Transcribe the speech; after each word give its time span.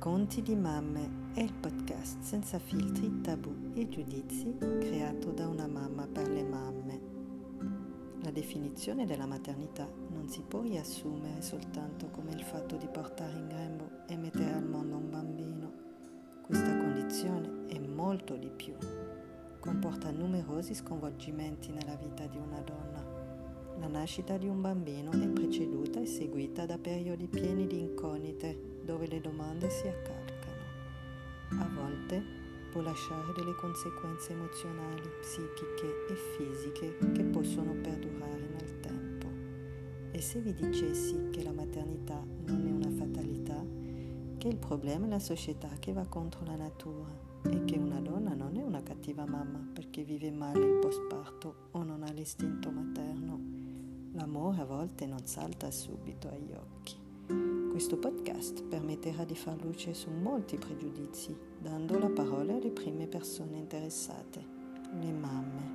Racconti 0.00 0.42
di 0.42 0.54
mamme 0.54 1.32
è 1.34 1.40
il 1.40 1.52
podcast 1.52 2.20
senza 2.20 2.60
filtri, 2.60 3.20
tabù 3.20 3.72
e 3.74 3.88
giudizi 3.88 4.54
creato 4.56 5.32
da 5.32 5.48
una 5.48 5.66
mamma 5.66 6.06
per 6.06 6.28
le 6.28 6.44
mamme. 6.44 7.00
La 8.22 8.30
definizione 8.30 9.06
della 9.06 9.26
maternità 9.26 9.90
non 10.10 10.28
si 10.28 10.44
può 10.46 10.60
riassumere 10.60 11.42
soltanto 11.42 12.10
come 12.10 12.30
il 12.30 12.44
fatto 12.44 12.76
di 12.76 12.86
portare 12.86 13.32
in 13.32 13.48
grembo 13.48 13.90
e 14.06 14.16
mettere 14.16 14.52
al 14.52 14.68
mondo 14.68 14.98
un 14.98 15.10
bambino. 15.10 15.72
Questa 16.42 16.76
condizione 16.76 17.66
è 17.66 17.80
molto 17.80 18.36
di 18.36 18.52
più. 18.54 18.74
Comporta 19.58 20.12
numerosi 20.12 20.74
sconvolgimenti 20.74 21.72
nella 21.72 21.96
vita 21.96 22.24
di 22.26 22.36
una 22.36 22.60
donna. 22.60 23.04
La 23.80 23.88
nascita 23.88 24.38
di 24.38 24.46
un 24.46 24.60
bambino 24.60 25.10
è 25.10 25.26
preceduta 25.26 25.98
e 25.98 26.06
seguita 26.06 26.66
da 26.66 26.78
periodi 26.78 27.26
pieni 27.26 27.66
di 27.66 27.80
incognite 27.80 28.77
dove 28.88 29.06
le 29.06 29.20
domande 29.20 29.68
si 29.68 29.86
accalcano. 29.86 30.62
A 31.60 31.68
volte 31.74 32.22
può 32.72 32.80
lasciare 32.80 33.34
delle 33.36 33.54
conseguenze 33.54 34.32
emozionali, 34.32 35.02
psichiche 35.20 36.06
e 36.08 36.14
fisiche 36.14 36.96
che 37.12 37.22
possono 37.24 37.74
perdurare 37.74 38.48
nel 38.48 38.80
tempo. 38.80 39.26
E 40.10 40.22
se 40.22 40.40
vi 40.40 40.54
dicessi 40.54 41.28
che 41.30 41.42
la 41.42 41.52
maternità 41.52 42.18
non 42.46 42.66
è 42.66 42.70
una 42.70 42.90
fatalità, 42.90 43.62
che 44.38 44.48
il 44.48 44.56
problema 44.56 45.04
è 45.04 45.10
la 45.10 45.18
società 45.18 45.68
che 45.78 45.92
va 45.92 46.06
contro 46.06 46.46
la 46.46 46.56
natura 46.56 47.12
e 47.44 47.64
che 47.66 47.76
una 47.76 48.00
donna 48.00 48.32
non 48.32 48.56
è 48.56 48.62
una 48.62 48.82
cattiva 48.82 49.26
mamma 49.26 49.68
perché 49.70 50.02
vive 50.02 50.30
male 50.30 50.64
il 50.64 50.78
postparto 50.78 51.68
o 51.72 51.82
non 51.82 52.04
ha 52.04 52.10
l'istinto 52.10 52.70
materno, 52.70 53.38
l'amore 54.12 54.62
a 54.62 54.64
volte 54.64 55.04
non 55.04 55.26
salta 55.26 55.70
subito 55.70 56.28
agli 56.28 56.54
occhi. 56.54 57.07
Questo 57.88 58.06
podcast 58.06 58.64
permetterà 58.64 59.24
di 59.24 59.34
far 59.34 59.64
luce 59.64 59.94
su 59.94 60.10
molti 60.10 60.58
pregiudizi, 60.58 61.34
dando 61.58 61.98
la 61.98 62.10
parola 62.10 62.54
alle 62.54 62.70
prime 62.70 63.06
persone 63.06 63.56
interessate, 63.56 64.44
le 65.00 65.10
mamme. 65.10 65.67